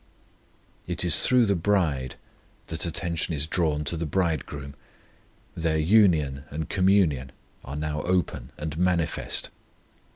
It 0.87 1.05
is 1.05 1.21
through 1.21 1.45
the 1.45 1.55
bride 1.55 2.15
that 2.69 2.87
attention 2.87 3.35
is 3.35 3.45
drawn 3.45 3.83
to 3.83 3.95
the 3.95 4.07
Bridegroom; 4.07 4.73
their 5.53 5.77
union 5.77 6.43
and 6.49 6.67
communion 6.67 7.31
are 7.63 7.75
now 7.75 8.01
open 8.01 8.49
and 8.57 8.79
manifest. 8.79 9.51